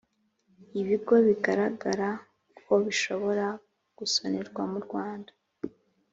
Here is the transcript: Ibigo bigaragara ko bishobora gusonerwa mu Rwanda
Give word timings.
Ibigo 0.81 1.15
bigaragara 1.27 2.09
ko 2.65 2.73
bishobora 2.85 3.47
gusonerwa 3.97 4.61
mu 4.71 4.79
Rwanda 4.85 5.31